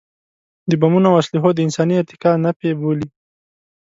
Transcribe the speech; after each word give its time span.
د 0.69 0.71
بمونو 0.81 1.07
او 1.11 1.19
اسلحو 1.21 1.49
د 1.55 1.59
انساني 1.65 1.95
ارتقا 2.01 2.31
نفي 2.45 2.69
بولي. 2.79 3.07